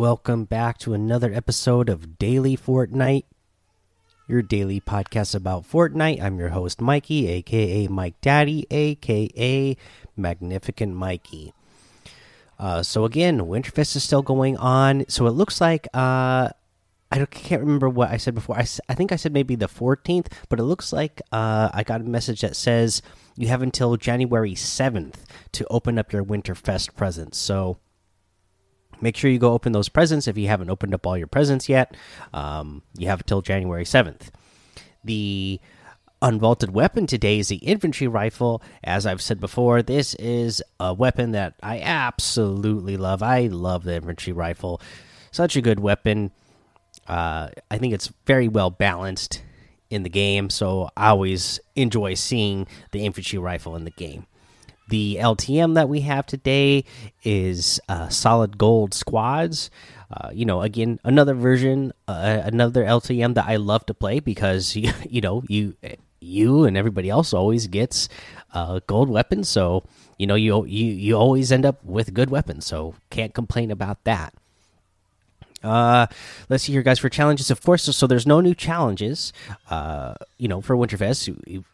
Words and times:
Welcome 0.00 0.44
back 0.44 0.78
to 0.78 0.94
another 0.94 1.30
episode 1.30 1.90
of 1.90 2.18
Daily 2.18 2.56
Fortnite, 2.56 3.24
your 4.26 4.40
daily 4.40 4.80
podcast 4.80 5.34
about 5.34 5.70
Fortnite. 5.70 6.22
I'm 6.22 6.38
your 6.38 6.48
host, 6.48 6.80
Mikey, 6.80 7.28
aka 7.28 7.86
Mike 7.86 8.18
Daddy, 8.22 8.66
aka 8.70 9.76
Magnificent 10.16 10.94
Mikey. 10.96 11.52
Uh, 12.58 12.82
so 12.82 13.04
again, 13.04 13.40
Winterfest 13.40 13.94
is 13.94 14.02
still 14.02 14.22
going 14.22 14.56
on. 14.56 15.04
So 15.08 15.26
it 15.26 15.32
looks 15.32 15.60
like 15.60 15.86
uh, 15.92 16.48
I 17.12 17.24
can't 17.26 17.60
remember 17.60 17.90
what 17.90 18.08
I 18.08 18.16
said 18.16 18.34
before. 18.34 18.56
I, 18.56 18.66
I 18.88 18.94
think 18.94 19.12
I 19.12 19.16
said 19.16 19.34
maybe 19.34 19.54
the 19.54 19.68
14th, 19.68 20.28
but 20.48 20.58
it 20.58 20.64
looks 20.64 20.94
like 20.94 21.20
uh, 21.30 21.68
I 21.74 21.82
got 21.82 22.00
a 22.00 22.04
message 22.04 22.40
that 22.40 22.56
says 22.56 23.02
you 23.36 23.48
have 23.48 23.60
until 23.60 23.98
January 23.98 24.54
7th 24.54 25.16
to 25.52 25.66
open 25.68 25.98
up 25.98 26.10
your 26.10 26.24
Winterfest 26.24 26.96
presents. 26.96 27.36
So 27.36 27.76
make 29.00 29.16
sure 29.16 29.30
you 29.30 29.38
go 29.38 29.52
open 29.52 29.72
those 29.72 29.88
presents 29.88 30.28
if 30.28 30.36
you 30.36 30.48
haven't 30.48 30.70
opened 30.70 30.94
up 30.94 31.06
all 31.06 31.16
your 31.16 31.26
presents 31.26 31.68
yet. 31.68 31.96
Um, 32.32 32.82
you 32.96 33.08
have 33.08 33.20
until 33.20 33.42
January 33.42 33.84
7th. 33.84 34.30
The 35.04 35.60
unvaulted 36.22 36.70
weapon 36.70 37.06
today 37.06 37.38
is 37.38 37.48
the 37.48 37.56
infantry 37.56 38.06
rifle. 38.06 38.62
As 38.84 39.06
I've 39.06 39.22
said 39.22 39.40
before, 39.40 39.82
this 39.82 40.14
is 40.14 40.62
a 40.78 40.92
weapon 40.92 41.32
that 41.32 41.54
I 41.62 41.80
absolutely 41.80 42.96
love. 42.96 43.22
I 43.22 43.46
love 43.46 43.84
the 43.84 43.96
infantry 43.96 44.32
rifle. 44.32 44.80
Such 45.30 45.56
a 45.56 45.62
good 45.62 45.80
weapon. 45.80 46.32
Uh, 47.06 47.48
I 47.70 47.78
think 47.78 47.94
it's 47.94 48.12
very 48.26 48.48
well 48.48 48.70
balanced 48.70 49.42
in 49.88 50.02
the 50.02 50.08
game, 50.08 50.50
so 50.50 50.90
I 50.96 51.08
always 51.08 51.58
enjoy 51.74 52.14
seeing 52.14 52.66
the 52.92 53.04
infantry 53.04 53.38
rifle 53.38 53.74
in 53.74 53.84
the 53.84 53.90
game. 53.90 54.26
The 54.90 55.18
LTM 55.20 55.74
that 55.74 55.88
we 55.88 56.00
have 56.00 56.26
today 56.26 56.84
is 57.22 57.80
uh, 57.88 58.08
solid 58.08 58.58
gold 58.58 58.92
squads. 58.92 59.70
Uh, 60.10 60.30
you 60.32 60.44
know, 60.44 60.62
again, 60.62 60.98
another 61.04 61.34
version, 61.34 61.92
uh, 62.08 62.42
another 62.42 62.84
LTM 62.84 63.34
that 63.34 63.46
I 63.46 63.54
love 63.54 63.86
to 63.86 63.94
play 63.94 64.18
because 64.18 64.74
you, 64.74 64.92
you 65.08 65.20
know 65.20 65.44
you 65.48 65.76
you 66.20 66.64
and 66.64 66.76
everybody 66.76 67.08
else 67.08 67.32
always 67.32 67.68
gets 67.68 68.08
uh, 68.52 68.80
gold 68.88 69.08
weapons. 69.08 69.48
So 69.48 69.84
you 70.18 70.26
know 70.26 70.34
you 70.34 70.66
you 70.66 70.86
you 70.86 71.14
always 71.14 71.52
end 71.52 71.64
up 71.64 71.84
with 71.84 72.12
good 72.12 72.28
weapons. 72.30 72.66
So 72.66 72.96
can't 73.10 73.32
complain 73.32 73.70
about 73.70 74.02
that. 74.04 74.34
Uh, 75.62 76.06
let's 76.48 76.64
see 76.64 76.72
here, 76.72 76.82
guys. 76.82 76.98
For 76.98 77.08
challenges, 77.08 77.48
of 77.50 77.62
course. 77.62 77.84
So, 77.84 77.92
so 77.92 78.08
there's 78.08 78.26
no 78.26 78.40
new 78.40 78.54
challenges. 78.54 79.32
Uh, 79.68 80.14
you 80.38 80.48
know, 80.48 80.60
for 80.60 80.74
Winterfest, 80.74 81.64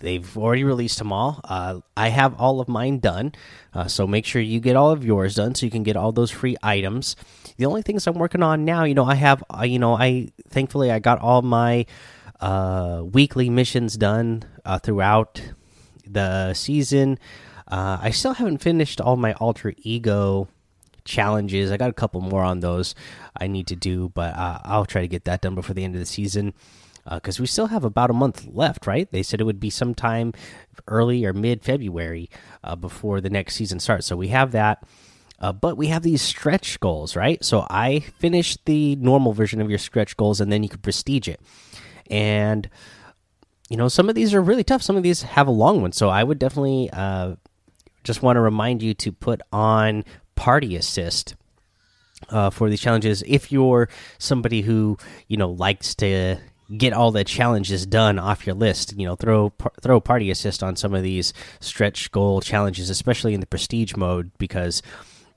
they've 0.00 0.36
already 0.36 0.64
released 0.64 0.98
them 0.98 1.12
all. 1.12 1.40
Uh, 1.44 1.80
I 1.96 2.08
have 2.08 2.34
all 2.40 2.60
of 2.60 2.68
mine 2.68 2.98
done. 2.98 3.32
Uh, 3.74 3.88
so 3.88 4.06
make 4.06 4.24
sure 4.24 4.40
you 4.40 4.60
get 4.60 4.76
all 4.76 4.90
of 4.90 5.04
yours 5.04 5.34
done 5.34 5.54
so 5.54 5.66
you 5.66 5.72
can 5.72 5.82
get 5.82 5.96
all 5.96 6.12
those 6.12 6.30
free 6.30 6.56
items. 6.62 7.16
The 7.56 7.66
only 7.66 7.82
things 7.82 8.06
I'm 8.06 8.18
working 8.18 8.42
on 8.42 8.64
now, 8.64 8.84
you 8.84 8.94
know, 8.94 9.04
I 9.04 9.14
have, 9.14 9.42
uh, 9.56 9.62
you 9.62 9.78
know, 9.78 9.94
I 9.94 10.28
thankfully 10.48 10.90
I 10.90 10.98
got 10.98 11.20
all 11.20 11.42
my 11.42 11.86
uh 12.40 13.02
weekly 13.04 13.50
missions 13.50 13.96
done 13.96 14.44
uh, 14.64 14.78
throughout 14.78 15.42
the 16.06 16.54
season. 16.54 17.18
Uh, 17.66 17.98
I 18.00 18.10
still 18.10 18.34
haven't 18.34 18.58
finished 18.58 19.00
all 19.00 19.16
my 19.16 19.32
alter 19.34 19.74
ego 19.78 20.48
challenges. 21.04 21.72
I 21.72 21.76
got 21.76 21.90
a 21.90 21.94
couple 21.94 22.20
more 22.20 22.42
on 22.42 22.60
those 22.60 22.94
I 23.38 23.46
need 23.46 23.66
to 23.68 23.76
do, 23.76 24.10
but 24.10 24.34
I'll 24.36 24.86
try 24.86 25.02
to 25.02 25.08
get 25.08 25.24
that 25.24 25.40
done 25.40 25.54
before 25.54 25.74
the 25.74 25.84
end 25.84 25.94
of 25.94 26.00
the 26.00 26.06
season 26.06 26.54
because 27.14 27.38
uh, 27.38 27.42
we 27.42 27.46
still 27.46 27.66
have 27.66 27.84
about 27.84 28.10
a 28.10 28.14
month 28.14 28.46
left, 28.46 28.86
right? 28.86 29.10
They 29.10 29.22
said 29.22 29.40
it 29.40 29.44
would 29.44 29.60
be 29.60 29.70
sometime 29.70 30.32
early 30.86 31.24
or 31.24 31.32
mid 31.32 31.62
February 31.62 32.30
uh, 32.62 32.76
before 32.76 33.20
the 33.20 33.30
next 33.30 33.54
season 33.54 33.80
starts. 33.80 34.06
So 34.06 34.16
we 34.16 34.28
have 34.28 34.52
that. 34.52 34.84
Uh, 35.40 35.52
but 35.52 35.76
we 35.76 35.86
have 35.86 36.02
these 36.02 36.20
stretch 36.20 36.80
goals, 36.80 37.14
right? 37.14 37.44
So 37.44 37.64
I 37.70 38.00
finished 38.00 38.64
the 38.64 38.96
normal 38.96 39.32
version 39.32 39.60
of 39.60 39.70
your 39.70 39.78
stretch 39.78 40.16
goals, 40.16 40.40
and 40.40 40.50
then 40.50 40.64
you 40.64 40.68
could 40.68 40.82
prestige 40.82 41.28
it. 41.28 41.40
And 42.10 42.68
you 43.68 43.76
know, 43.76 43.88
some 43.88 44.08
of 44.08 44.14
these 44.14 44.34
are 44.34 44.40
really 44.40 44.64
tough. 44.64 44.82
Some 44.82 44.96
of 44.96 45.02
these 45.02 45.22
have 45.22 45.46
a 45.46 45.52
long 45.52 45.82
one. 45.82 45.92
So 45.92 46.08
I 46.08 46.24
would 46.24 46.38
definitely 46.38 46.90
uh, 46.92 47.36
just 48.02 48.22
want 48.22 48.36
to 48.36 48.40
remind 48.40 48.82
you 48.82 48.94
to 48.94 49.12
put 49.12 49.40
on 49.52 50.04
party 50.34 50.74
assist 50.74 51.36
uh, 52.30 52.50
for 52.50 52.68
these 52.70 52.80
challenges 52.80 53.22
if 53.26 53.52
you're 53.52 53.88
somebody 54.18 54.62
who 54.62 54.96
you 55.28 55.36
know 55.36 55.50
likes 55.50 55.94
to 55.96 56.38
get 56.76 56.92
all 56.92 57.10
the 57.10 57.24
challenges 57.24 57.86
done 57.86 58.18
off 58.18 58.46
your 58.46 58.54
list 58.54 58.94
you 58.98 59.06
know 59.06 59.16
throw 59.16 59.52
throw 59.80 60.00
party 60.00 60.30
assist 60.30 60.62
on 60.62 60.76
some 60.76 60.94
of 60.94 61.02
these 61.02 61.32
stretch 61.60 62.10
goal 62.12 62.40
challenges 62.40 62.90
especially 62.90 63.34
in 63.34 63.40
the 63.40 63.46
prestige 63.46 63.96
mode 63.96 64.30
because 64.38 64.82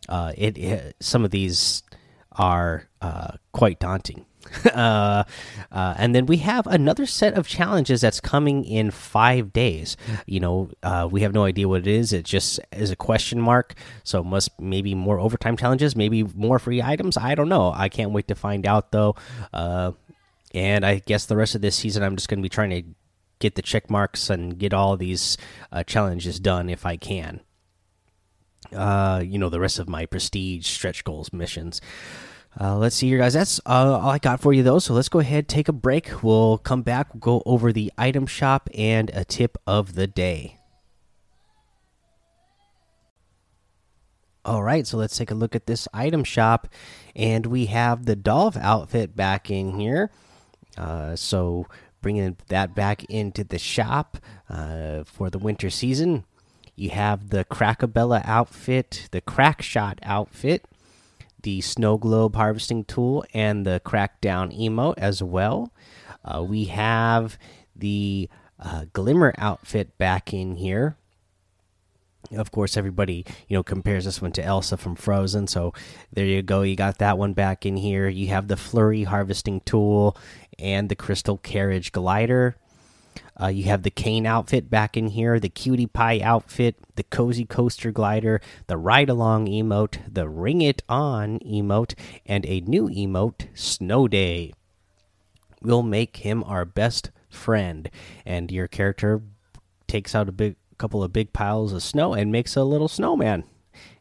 uh, 0.09 0.34
it, 0.38 0.58
it, 0.58 0.96
some 1.00 1.24
of 1.24 1.31
these 1.31 1.84
are 2.34 2.88
uh, 3.02 3.31
quite 3.53 3.80
daunting 3.80 4.25
uh, 4.74 5.24
uh, 5.72 5.94
and 5.97 6.16
then 6.16 6.25
we 6.25 6.38
have 6.38 6.68
another 6.68 7.06
set 7.06 7.36
of 7.36 7.48
challenges 7.48 8.02
that's 8.02 8.19
coming 8.19 8.63
in 8.63 8.92
five 8.92 9.53
days. 9.53 9.98
You 10.25 10.40
know, 10.40 10.69
uh, 10.84 11.08
we 11.09 11.22
have 11.22 11.34
no 11.34 11.44
idea 11.44 11.68
what 11.68 11.81
it 11.81 11.88
is. 11.88 12.12
It 12.12 12.25
just 12.25 12.59
is 12.72 12.92
a 12.92 12.96
question 12.96 13.40
mark. 13.40 13.75
So 14.03 14.24
must 14.24 14.59
maybe 14.59 14.96
more 14.96 15.19
overtime 15.19 15.58
challenges, 15.58 15.96
maybe 15.96 16.24
more 16.24 16.59
free 16.59 16.81
items. 16.81 17.18
I 17.18 17.36
don't 17.36 17.50
know. 17.50 17.72
I 17.75 17.90
can't 17.90 18.12
wait 18.12 18.28
to 18.30 18.36
find 18.36 18.66
out 18.66 18.92
though. 18.92 19.16
And 20.53 20.85
I 20.85 21.00
guess 21.00 21.25
the 21.25 21.38
rest 21.38 21.56
of 21.56 21.62
this 21.62 21.75
season, 21.75 22.03
I'm 22.03 22.16
just 22.16 22.28
going 22.28 22.39
to 22.39 22.44
be 22.44 22.50
trying 22.50 22.69
to 22.72 22.84
get 23.39 23.56
the 23.56 23.62
check 23.62 23.89
marks 23.89 24.29
and 24.29 24.57
get 24.57 24.73
all 24.73 24.97
these 24.97 25.38
uh, 25.72 25.84
challenges 25.84 26.39
done 26.39 26.69
if 26.69 26.85
I 26.85 26.97
can. 26.97 27.41
Uh, 28.73 29.22
you 29.25 29.39
know, 29.39 29.50
the 29.50 29.59
rest 29.59 29.79
of 29.79 29.89
my 29.89 30.06
prestige 30.06 30.67
stretch 30.67 31.03
goals 31.03 31.34
missions. 31.34 31.81
Uh, 32.59 32.78
let's 32.78 32.97
see 32.97 33.07
here, 33.07 33.17
guys. 33.17 33.34
That's 33.34 33.59
uh, 33.66 34.00
all 34.00 34.09
I 34.09 34.17
got 34.17 34.41
for 34.41 34.53
you, 34.53 34.62
though. 34.62 34.79
So 34.79 34.94
let's 34.94 35.09
go 35.09 35.19
ahead, 35.19 35.47
take 35.47 35.69
a 35.69 35.73
break. 35.73 36.22
We'll 36.22 36.57
come 36.57 36.81
back, 36.81 37.13
we'll 37.13 37.19
go 37.19 37.44
over 37.45 37.72
the 37.72 37.91
item 37.97 38.28
shop 38.28 38.69
and 38.73 39.09
a 39.13 39.23
tip 39.23 39.57
of 39.66 39.95
the 39.95 40.07
day. 40.07 40.57
All 44.44 44.63
right, 44.63 44.88
so 44.88 44.97
let's 44.97 45.18
take 45.18 45.29
a 45.29 45.35
look 45.35 45.56
at 45.56 45.68
this 45.68 45.88
item 45.94 46.23
shop, 46.23 46.68
and 47.16 47.45
we 47.45 47.68
have 47.68 48.06
the 48.06 48.16
Dolph 48.16 48.57
outfit 48.57 49.16
back 49.16 49.51
in 49.51 49.79
here. 49.79 50.09
Uh, 50.77 51.15
so 51.15 51.67
bringing 52.01 52.37
that 52.47 52.73
back 52.73 53.03
into 53.05 53.43
the 53.43 53.59
shop 53.59 54.17
uh, 54.49 55.03
for 55.03 55.29
the 55.29 55.37
winter 55.37 55.69
season. 55.69 56.25
You 56.75 56.89
have 56.91 57.29
the 57.29 57.45
Crackabella 57.45 58.21
outfit, 58.25 59.07
the 59.11 59.21
Crack 59.21 59.61
Shot 59.61 59.99
outfit 60.01 60.65
the 61.43 61.61
snow 61.61 61.97
globe 61.97 62.35
harvesting 62.35 62.83
tool 62.83 63.25
and 63.33 63.65
the 63.65 63.81
crackdown 63.83 64.57
emote 64.57 64.97
as 64.97 65.23
well. 65.23 65.71
Uh, 66.23 66.43
we 66.43 66.65
have 66.65 67.38
the 67.75 68.29
uh, 68.59 68.85
glimmer 68.93 69.33
outfit 69.38 69.97
back 69.97 70.33
in 70.33 70.55
here. 70.55 70.97
Of 72.31 72.51
course, 72.51 72.77
everybody 72.77 73.25
you 73.47 73.57
know 73.57 73.63
compares 73.63 74.05
this 74.05 74.21
one 74.21 74.31
to 74.33 74.43
Elsa 74.43 74.77
from 74.77 74.95
Frozen, 74.95 75.47
so 75.47 75.73
there 76.13 76.25
you 76.25 76.41
go. 76.41 76.61
You 76.61 76.75
got 76.75 76.99
that 76.99 77.17
one 77.17 77.33
back 77.33 77.65
in 77.65 77.75
here. 77.77 78.07
You 78.07 78.27
have 78.27 78.47
the 78.47 78.55
flurry 78.55 79.03
harvesting 79.03 79.61
tool 79.61 80.15
and 80.57 80.87
the 80.87 80.95
crystal 80.95 81.37
carriage 81.37 81.91
glider. 81.91 82.55
Uh, 83.41 83.47
you 83.47 83.63
have 83.63 83.83
the 83.83 83.89
Kane 83.89 84.25
outfit 84.25 84.69
back 84.69 84.95
in 84.95 85.07
here, 85.07 85.39
the 85.39 85.49
Cutie 85.49 85.87
Pie 85.87 86.19
outfit, 86.19 86.75
the 86.95 87.03
Cozy 87.03 87.45
Coaster 87.45 87.91
glider, 87.91 88.39
the 88.67 88.77
Ride 88.77 89.09
Along 89.09 89.47
emote, 89.47 89.97
the 90.07 90.29
Ring 90.29 90.62
It 90.62 90.83
On 90.88 91.39
emote, 91.39 91.95
and 92.25 92.45
a 92.45 92.62
new 92.62 92.88
emote, 92.88 93.47
Snow 93.57 94.07
Day. 94.07 94.53
We'll 95.62 95.83
make 95.83 96.17
him 96.17 96.44
our 96.44 96.65
best 96.65 97.09
friend, 97.29 97.89
and 98.25 98.51
your 98.51 98.67
character 98.67 99.21
takes 99.88 100.13
out 100.13 100.29
a 100.29 100.33
big 100.33 100.56
couple 100.81 101.04
of 101.04 101.13
big 101.13 101.31
piles 101.31 101.74
of 101.74 101.83
snow 101.83 102.13
and 102.13 102.31
makes 102.31 102.56
a 102.56 102.63
little 102.63 102.88
snowman, 102.88 103.44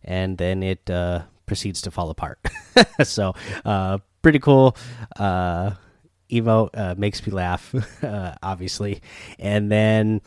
and 0.02 0.38
then 0.38 0.62
it 0.62 0.88
uh, 0.88 1.22
proceeds 1.44 1.82
to 1.82 1.90
fall 1.90 2.08
apart. 2.08 2.38
so, 3.04 3.34
uh, 3.66 3.98
pretty 4.22 4.38
cool. 4.38 4.74
Uh, 5.16 5.72
Evo 6.30 6.70
uh, 6.72 6.94
makes 6.96 7.24
me 7.26 7.32
laugh, 7.32 7.74
uh, 8.02 8.34
obviously. 8.42 9.02
And 9.38 9.70
then, 9.70 10.22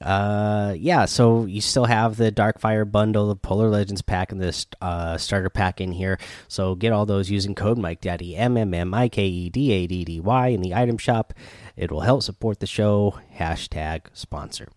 uh, 0.00 0.74
yeah, 0.78 1.06
so 1.06 1.46
you 1.46 1.60
still 1.60 1.86
have 1.86 2.16
the 2.16 2.30
Darkfire 2.30 2.88
bundle, 2.88 3.28
the 3.28 3.34
Polar 3.34 3.68
Legends 3.68 4.02
pack, 4.02 4.30
and 4.30 4.40
this 4.40 4.66
uh, 4.80 5.16
starter 5.16 5.50
pack 5.50 5.80
in 5.80 5.90
here. 5.90 6.18
So 6.46 6.76
get 6.76 6.92
all 6.92 7.06
those 7.06 7.28
using 7.28 7.56
code 7.56 7.78
Mike 7.78 8.00
Daddy 8.00 8.36
M 8.36 8.56
M 8.56 8.72
M 8.72 8.94
I 8.94 9.08
K 9.08 9.26
E 9.26 9.50
D 9.50 9.72
A 9.72 9.86
D 9.88 10.04
D 10.04 10.20
Y 10.20 10.48
in 10.48 10.60
the 10.60 10.74
item 10.74 10.96
shop. 10.96 11.34
It 11.76 11.90
will 11.90 12.02
help 12.02 12.22
support 12.22 12.60
the 12.60 12.66
show. 12.66 13.18
Hashtag 13.36 14.02
sponsor. 14.12 14.68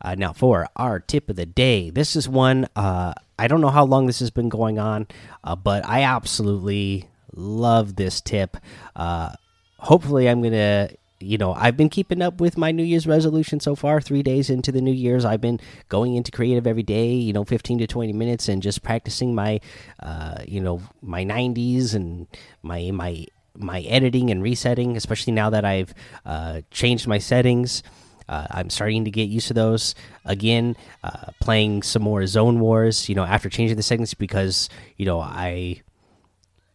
Uh, 0.00 0.14
now 0.14 0.32
for 0.32 0.68
our 0.76 1.00
tip 1.00 1.28
of 1.30 1.36
the 1.36 1.46
day, 1.46 1.90
this 1.90 2.16
is 2.16 2.28
one. 2.28 2.66
Uh, 2.76 3.14
I 3.38 3.48
don't 3.48 3.60
know 3.60 3.70
how 3.70 3.84
long 3.84 4.06
this 4.06 4.20
has 4.20 4.30
been 4.30 4.48
going 4.48 4.78
on, 4.78 5.06
uh, 5.44 5.56
but 5.56 5.84
I 5.86 6.02
absolutely 6.02 7.08
love 7.34 7.96
this 7.96 8.20
tip. 8.20 8.56
Uh, 8.96 9.32
hopefully 9.78 10.28
I'm 10.28 10.42
gonna 10.42 10.90
you 11.20 11.36
know, 11.36 11.52
I've 11.52 11.76
been 11.76 11.88
keeping 11.88 12.22
up 12.22 12.40
with 12.40 12.56
my 12.56 12.70
New 12.70 12.84
Year's 12.84 13.06
resolution 13.06 13.58
so 13.58 13.74
far. 13.74 14.00
Three 14.00 14.22
days 14.22 14.50
into 14.50 14.70
the 14.70 14.80
New 14.80 14.92
Year's, 14.92 15.24
I've 15.24 15.40
been 15.40 15.58
going 15.88 16.14
into 16.14 16.30
creative 16.30 16.66
every 16.66 16.82
day. 16.82 17.12
You 17.12 17.32
know, 17.32 17.44
fifteen 17.44 17.78
to 17.78 17.86
twenty 17.86 18.12
minutes, 18.12 18.48
and 18.48 18.62
just 18.62 18.82
practicing 18.82 19.34
my, 19.34 19.60
uh, 20.00 20.42
you 20.46 20.60
know, 20.60 20.80
my 21.02 21.24
nineties 21.24 21.94
and 21.94 22.28
my 22.62 22.90
my 22.92 23.26
my 23.56 23.80
editing 23.82 24.30
and 24.30 24.42
resetting. 24.42 24.96
Especially 24.96 25.32
now 25.32 25.50
that 25.50 25.64
I've 25.64 25.92
uh, 26.24 26.60
changed 26.70 27.08
my 27.08 27.18
settings, 27.18 27.82
uh, 28.28 28.46
I'm 28.50 28.70
starting 28.70 29.04
to 29.04 29.10
get 29.10 29.28
used 29.28 29.48
to 29.48 29.54
those 29.54 29.94
again. 30.24 30.76
Uh, 31.02 31.32
playing 31.40 31.82
some 31.82 32.02
more 32.02 32.26
Zone 32.26 32.60
Wars, 32.60 33.08
you 33.08 33.14
know, 33.14 33.24
after 33.24 33.48
changing 33.48 33.76
the 33.76 33.82
settings 33.82 34.14
because 34.14 34.68
you 34.96 35.06
know 35.06 35.20
I, 35.20 35.82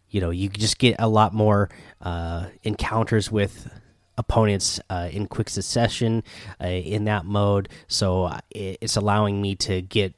you 0.09 0.21
know, 0.21 0.31
you 0.31 0.49
just 0.49 0.79
get 0.79 0.95
a 0.99 1.07
lot 1.07 1.33
more 1.33 1.69
uh, 2.01 2.47
encounters 2.63 3.31
with 3.31 3.69
opponents 4.17 4.79
uh, 4.89 5.09
in 5.11 5.27
quick 5.27 5.49
succession 5.49 6.23
uh, 6.61 6.67
in 6.67 7.05
that 7.05 7.25
mode. 7.25 7.69
So 7.87 8.25
uh, 8.25 8.39
it's 8.51 8.95
allowing 8.95 9.41
me 9.41 9.55
to 9.55 9.81
get 9.81 10.13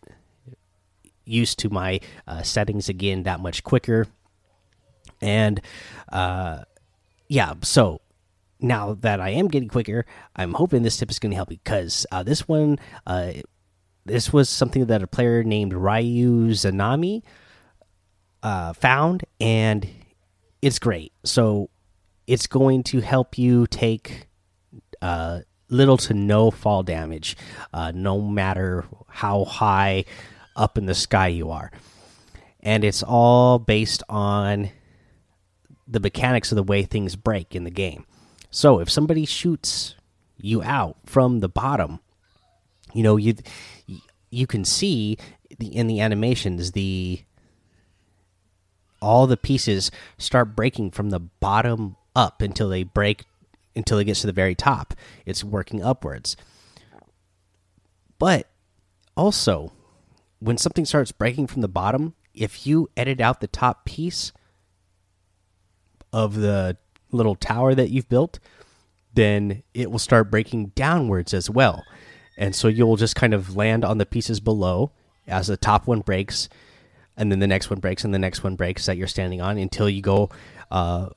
used 1.26 1.60
to 1.60 1.70
my 1.70 2.00
settings 2.44 2.88
again 2.88 3.24
that 3.24 3.40
much 3.40 3.64
quicker. 3.64 4.08
And 5.22 5.62
yeah, 7.28 7.54
so 7.64 8.02
now 8.60 8.94
that 9.02 9.20
I 9.20 9.30
am 9.30 9.48
getting 9.48 9.70
quicker, 9.70 10.06
I'm 10.36 10.54
hoping 10.54 10.84
this 10.84 10.98
tip 10.98 11.12
is 11.12 11.20
going 11.20 11.32
to 11.32 11.36
help 11.36 11.50
because 11.50 12.06
uh, 12.12 12.24
this 12.24 12.48
one, 12.48 12.80
this 14.06 14.32
was 14.32 14.50
something 14.50 14.86
that 14.86 15.04
a 15.04 15.08
player 15.08 15.44
named 15.44 15.74
Ryu 15.74 16.50
Zanami 16.50 17.24
found, 18.44 19.26
and 19.40 19.88
it's 20.62 20.80
great. 20.80 21.14
So 21.24 21.70
it's 22.28 22.48
going 22.48 22.84
to 22.84 23.02
help 23.02 23.38
you 23.38 23.68
take 23.68 24.28
uh, 25.02 25.42
little 25.70 25.98
to 25.98 26.14
no 26.14 26.52
fall 26.52 26.84
damage, 26.84 27.38
uh, 27.74 27.92
no 27.94 28.22
matter 28.22 28.86
how 29.08 29.46
high 29.46 30.06
up 30.56 30.78
in 30.78 30.86
the 30.86 30.96
sky 30.96 31.28
you 31.28 31.52
are. 31.52 31.72
And 32.62 32.84
it's 32.84 33.04
all 33.04 33.60
based 33.60 34.02
on 34.10 34.72
the 35.88 36.00
mechanics 36.00 36.52
of 36.52 36.56
the 36.56 36.64
way 36.64 36.84
things 36.84 37.16
break 37.16 37.56
in 37.56 37.64
the 37.64 37.72
game. 37.72 38.06
So 38.56 38.80
if 38.80 38.90
somebody 38.90 39.26
shoots 39.26 39.96
you 40.38 40.64
out 40.64 40.96
from 41.06 41.42
the 41.42 41.50
bottom, 41.50 42.00
you 42.94 43.04
know 43.04 43.18
you 43.18 43.36
you 44.30 44.48
can 44.48 44.64
see 44.64 45.18
the, 45.60 45.76
in 45.76 45.88
the 45.88 46.00
animations 46.00 46.72
the 46.72 47.20
all 49.02 49.28
the 49.28 49.36
pieces 49.36 49.92
start 50.18 50.56
breaking 50.56 50.92
from 50.92 51.10
the 51.10 51.20
bottom 51.20 51.98
up 52.16 52.42
until 52.42 52.70
they 52.70 52.84
break 52.84 53.26
until 53.76 54.00
it 54.00 54.06
gets 54.06 54.22
to 54.22 54.28
the 54.28 54.32
very 54.32 54.56
top. 54.56 54.94
It's 55.26 55.44
working 55.44 55.84
upwards. 55.84 56.38
But 58.18 58.48
also, 59.18 59.74
when 60.40 60.58
something 60.58 60.86
starts 60.86 61.12
breaking 61.12 61.48
from 61.48 61.62
the 61.62 61.68
bottom, 61.68 62.14
if 62.34 62.66
you 62.66 62.90
edit 62.96 63.20
out 63.20 63.42
the 63.42 63.48
top 63.48 63.84
piece 63.84 64.32
of 66.14 66.36
the 66.36 66.78
little 67.16 67.36
tower 67.36 67.74
that 67.76 67.90
you've 67.90 68.10
built, 68.10 68.40
then 69.14 69.64
it 69.74 69.92
will 69.92 70.00
start 70.00 70.32
breaking 70.32 70.68
downwards 70.76 71.34
as 71.34 71.50
well. 71.50 71.84
And 72.38 72.56
so 72.56 72.68
you'll 72.68 72.98
just 72.98 73.16
kind 73.16 73.34
of 73.34 73.56
land 73.56 73.86
on 73.86 73.98
the 73.98 74.06
pieces 74.06 74.40
below 74.40 74.92
as 75.28 75.48
the 75.48 75.58
top 75.58 75.88
one 75.88 76.02
breaks, 76.02 76.50
and 77.18 77.32
then 77.32 77.40
the 77.40 77.48
next 77.48 77.70
one 77.70 77.80
breaks, 77.80 78.04
and 78.04 78.14
the 78.14 78.20
next 78.20 78.44
one 78.44 78.56
breaks 78.56 78.86
that 78.86 78.98
you're 78.98 79.08
standing 79.08 79.42
on 79.42 79.58
until 79.58 79.90
you 79.90 80.02
go 80.02 80.30
uh, 80.70 81.10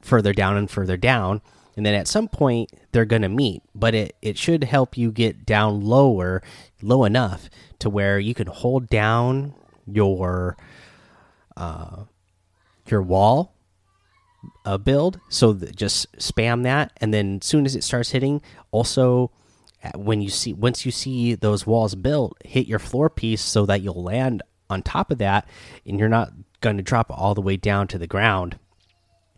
further 0.00 0.32
down 0.32 0.56
and 0.56 0.70
further 0.70 0.96
down 0.96 1.40
and 1.78 1.86
then 1.86 1.94
at 1.94 2.08
some 2.08 2.26
point 2.26 2.72
they're 2.90 3.04
going 3.04 3.22
to 3.22 3.28
meet 3.28 3.62
but 3.72 3.94
it 3.94 4.16
it 4.20 4.36
should 4.36 4.64
help 4.64 4.98
you 4.98 5.12
get 5.12 5.46
down 5.46 5.80
lower 5.80 6.42
low 6.82 7.04
enough 7.04 7.48
to 7.78 7.88
where 7.88 8.18
you 8.18 8.34
can 8.34 8.48
hold 8.48 8.88
down 8.88 9.54
your 9.86 10.56
uh 11.56 12.02
your 12.88 13.00
wall 13.00 13.54
uh, 14.64 14.78
build. 14.78 15.20
So 15.28 15.54
just 15.54 16.10
spam 16.18 16.62
that. 16.64 16.92
And 16.98 17.12
then 17.12 17.38
as 17.40 17.46
soon 17.46 17.66
as 17.66 17.76
it 17.76 17.84
starts 17.84 18.10
hitting 18.10 18.42
also 18.70 19.30
when 19.94 20.20
you 20.20 20.28
see 20.28 20.52
once 20.52 20.84
you 20.84 20.90
see 20.90 21.36
those 21.36 21.64
walls 21.64 21.94
built 21.94 22.36
hit 22.44 22.66
your 22.66 22.80
floor 22.80 23.08
piece 23.08 23.40
so 23.40 23.64
that 23.64 23.80
you'll 23.80 24.02
land 24.02 24.42
on 24.68 24.82
top 24.82 25.12
of 25.12 25.18
that 25.18 25.48
and 25.86 26.00
you're 26.00 26.08
not 26.08 26.32
going 26.60 26.76
to 26.76 26.82
drop 26.82 27.06
all 27.10 27.34
the 27.34 27.40
way 27.40 27.56
down 27.56 27.86
to 27.88 27.98
the 27.98 28.06
ground. 28.06 28.58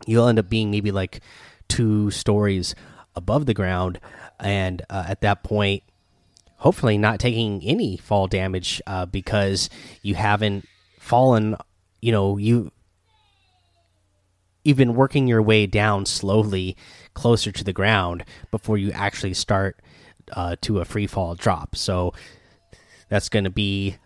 You'll 0.07 0.27
end 0.27 0.39
up 0.39 0.49
being 0.49 0.71
maybe 0.71 0.91
like 0.91 1.21
two 1.67 2.09
stories 2.09 2.73
above 3.15 3.45
the 3.45 3.53
ground. 3.53 3.99
And 4.39 4.81
uh, 4.89 5.05
at 5.07 5.21
that 5.21 5.43
point 5.43 5.83
hopefully 6.57 6.97
not 6.97 7.19
taking 7.19 7.63
any 7.63 7.97
fall 7.97 8.27
damage 8.27 8.81
uh, 8.85 9.05
because 9.05 9.69
you 10.03 10.13
haven't 10.13 10.67
fallen 10.99 11.55
you 12.01 12.11
know 12.11 12.37
you 12.37 12.71
you've 14.63 14.77
been 14.77 14.95
working 14.95 15.27
your 15.27 15.41
way 15.41 15.65
down 15.65 16.05
slowly 16.05 16.75
closer 17.13 17.51
to 17.51 17.63
the 17.63 17.73
ground 17.73 18.23
before 18.51 18.77
you 18.77 18.91
actually 18.91 19.33
start 19.33 19.79
uh, 20.33 20.55
to 20.61 20.79
a 20.79 20.85
free 20.85 21.07
fall 21.07 21.35
drop. 21.35 21.75
So 21.75 22.13
that's 23.09 23.29
going 23.29 23.43
to 23.43 23.49
be 23.49 23.97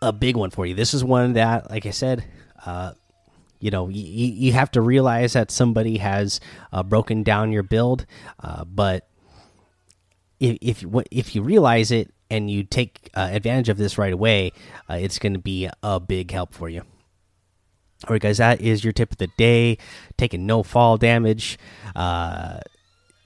a 0.00 0.12
big 0.12 0.36
one 0.36 0.50
for 0.50 0.66
you. 0.66 0.74
This 0.74 0.94
is 0.94 1.02
one 1.02 1.34
that 1.34 1.70
like 1.70 1.86
i 1.86 1.90
said 1.90 2.24
uh, 2.64 2.92
you 3.60 3.70
know 3.70 3.88
you, 3.88 4.52
have 4.52 4.70
to 4.72 4.80
realize 4.80 5.32
that 5.32 5.50
somebody 5.50 5.98
has 5.98 6.40
uh, 6.72 6.82
broken 6.82 7.22
down 7.22 7.52
your 7.52 7.62
build 7.62 8.06
uh, 8.40 8.64
but 8.64 9.08
if 10.40 10.58
if 10.60 10.84
if 11.10 11.34
you 11.34 11.42
realize 11.42 11.90
it 11.90 12.12
and 12.30 12.50
you 12.50 12.62
take 12.64 13.10
uh, 13.14 13.28
advantage 13.32 13.68
of 13.68 13.78
this 13.78 13.98
right 13.98 14.12
away 14.12 14.52
uh, 14.90 14.94
it's 14.94 15.18
going 15.18 15.32
to 15.32 15.38
be 15.38 15.68
a 15.82 16.00
big 16.00 16.30
help 16.30 16.54
for 16.54 16.68
you 16.68 16.82
all 18.04 18.10
right 18.10 18.22
guys 18.22 18.38
that 18.38 18.60
is 18.60 18.84
your 18.84 18.92
tip 18.92 19.12
of 19.12 19.18
the 19.18 19.28
day 19.36 19.78
taking 20.16 20.46
no 20.46 20.62
fall 20.62 20.96
damage 20.96 21.58
uh, 21.94 22.58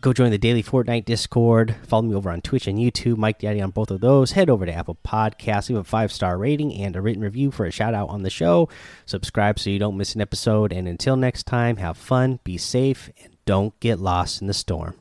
Go 0.02 0.14
join 0.14 0.30
the 0.30 0.38
daily 0.38 0.62
Fortnite 0.62 1.04
Discord. 1.04 1.76
Follow 1.86 2.00
me 2.04 2.14
over 2.14 2.30
on 2.30 2.40
Twitch 2.40 2.66
and 2.66 2.78
YouTube. 2.78 3.18
Mike 3.18 3.38
Daddy 3.38 3.60
on 3.60 3.70
both 3.70 3.90
of 3.90 4.00
those. 4.00 4.32
Head 4.32 4.48
over 4.48 4.64
to 4.64 4.72
Apple 4.72 4.96
Podcasts. 5.06 5.68
Leave 5.68 5.76
a 5.76 5.84
five 5.84 6.10
star 6.10 6.38
rating 6.38 6.72
and 6.72 6.96
a 6.96 7.02
written 7.02 7.22
review 7.22 7.50
for 7.50 7.66
a 7.66 7.70
shout 7.70 7.92
out 7.92 8.08
on 8.08 8.22
the 8.22 8.30
show. 8.30 8.70
Subscribe 9.04 9.58
so 9.58 9.68
you 9.68 9.78
don't 9.78 9.98
miss 9.98 10.14
an 10.14 10.22
episode. 10.22 10.72
And 10.72 10.88
until 10.88 11.16
next 11.16 11.42
time, 11.42 11.76
have 11.76 11.98
fun, 11.98 12.40
be 12.44 12.56
safe, 12.56 13.10
and 13.22 13.36
don't 13.44 13.78
get 13.80 13.98
lost 13.98 14.40
in 14.40 14.46
the 14.46 14.54
storm. 14.54 14.94